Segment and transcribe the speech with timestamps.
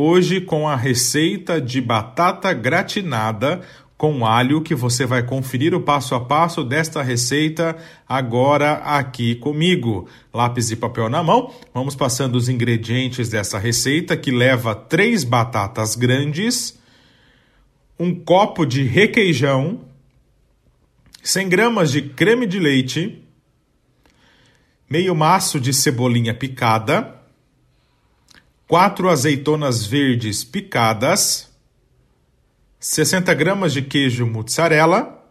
[0.00, 3.62] hoje com a receita de batata gratinada
[3.96, 7.76] com alho que você vai conferir o passo a passo desta receita
[8.08, 10.08] agora aqui comigo.
[10.32, 15.96] Lápis e papel na mão, vamos passando os ingredientes dessa receita que leva três batatas
[15.96, 16.78] grandes,
[17.98, 19.80] um copo de requeijão,
[21.24, 23.20] 100 gramas de creme de leite,
[24.88, 27.17] meio maço de cebolinha picada,
[28.68, 31.50] quatro azeitonas verdes picadas,
[32.78, 35.24] 60 gramas de queijo mozzarella,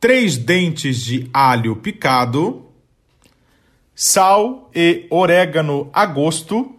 [0.00, 2.66] três dentes de alho picado,
[3.94, 6.74] sal e orégano a gosto,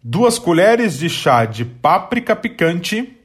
[0.00, 3.18] duas colheres de chá de páprica picante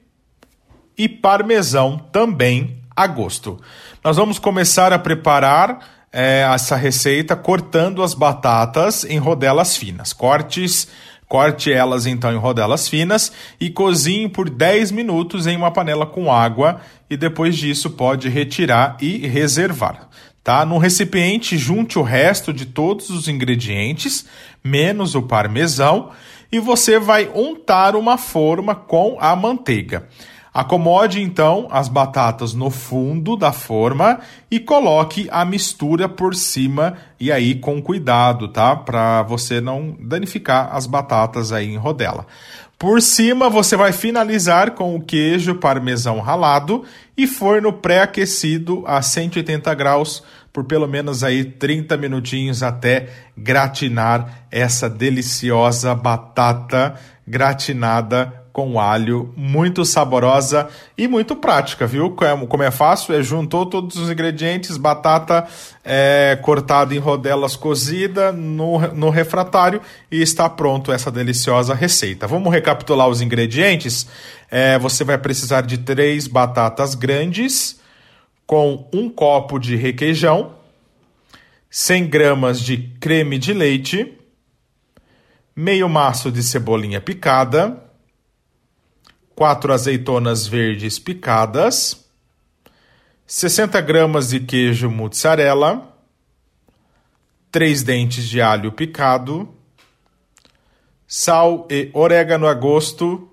[0.98, 3.62] e parmesão também a gosto.
[4.04, 10.14] Nós vamos começar a preparar é, essa receita cortando as batatas em rodelas finas.
[10.14, 10.88] Cortes,
[11.28, 16.32] corte elas então em rodelas finas e cozinhe por 10 minutos em uma panela com
[16.32, 20.10] água e depois disso pode retirar e reservar.
[20.44, 20.66] Tá?
[20.66, 24.26] No recipiente, junte o resto de todos os ingredientes,
[24.64, 26.12] menos o parmesão,
[26.52, 30.08] e você vai untar uma forma com a manteiga.
[30.54, 34.20] Acomode então as batatas no fundo da forma
[34.50, 38.76] e coloque a mistura por cima e aí com cuidado, tá?
[38.76, 42.26] Para você não danificar as batatas aí em rodela.
[42.80, 49.74] Por cima você vai finalizar com o queijo parmesão ralado e forno pré-aquecido a 180
[49.76, 56.96] graus por pelo menos aí 30 minutinhos até gratinar essa deliciosa batata
[57.28, 62.16] gratinada com alho, muito saborosa e muito prática, viu?
[62.48, 65.48] Como é fácil, é juntou todos os ingredientes, batata
[65.84, 72.28] é, cortada em rodelas cozida no, no refratário e está pronto essa deliciosa receita.
[72.28, 74.08] Vamos recapitular os ingredientes?
[74.50, 77.80] É, você vai precisar de três batatas grandes
[78.46, 80.56] com um copo de requeijão,
[81.70, 84.18] 100 gramas de creme de leite,
[85.56, 87.89] meio maço de cebolinha picada,
[89.40, 92.06] quatro azeitonas verdes picadas,
[93.26, 95.96] 60 gramas de queijo mozzarella,
[97.50, 99.48] três dentes de alho picado,
[101.08, 103.32] sal e orégano a gosto,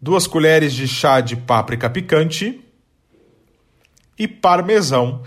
[0.00, 2.64] duas colheres de chá de páprica picante
[4.16, 5.24] e parmesão